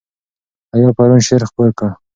حیا 0.71 0.89
پرون 0.97 1.19
شعر 1.27 1.41
خپور 1.49 1.69
کړ. 1.77 1.89